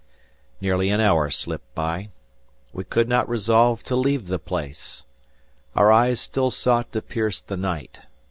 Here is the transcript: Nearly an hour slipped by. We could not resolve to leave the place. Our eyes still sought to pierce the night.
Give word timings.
Nearly 0.59 0.89
an 0.89 0.99
hour 0.99 1.29
slipped 1.29 1.75
by. 1.75 2.09
We 2.73 2.83
could 2.83 3.07
not 3.07 3.29
resolve 3.29 3.83
to 3.83 3.95
leave 3.95 4.29
the 4.29 4.39
place. 4.39 5.05
Our 5.75 5.91
eyes 5.91 6.19
still 6.19 6.49
sought 6.49 6.91
to 6.93 7.03
pierce 7.03 7.39
the 7.39 7.55
night. 7.55 7.99